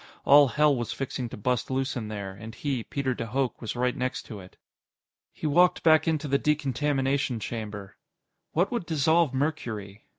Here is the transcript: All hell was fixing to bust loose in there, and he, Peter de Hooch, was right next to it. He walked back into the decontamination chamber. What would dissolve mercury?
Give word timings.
All 0.25 0.47
hell 0.47 0.75
was 0.75 0.91
fixing 0.91 1.29
to 1.29 1.37
bust 1.37 1.69
loose 1.69 1.95
in 1.95 2.07
there, 2.07 2.33
and 2.33 2.55
he, 2.55 2.83
Peter 2.83 3.13
de 3.13 3.27
Hooch, 3.27 3.51
was 3.59 3.75
right 3.75 3.95
next 3.95 4.23
to 4.23 4.39
it. 4.39 4.57
He 5.31 5.45
walked 5.45 5.83
back 5.83 6.07
into 6.07 6.27
the 6.27 6.39
decontamination 6.39 7.39
chamber. 7.39 7.97
What 8.53 8.71
would 8.71 8.87
dissolve 8.87 9.31
mercury? 9.31 10.07